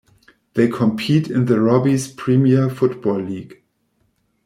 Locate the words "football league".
2.71-3.61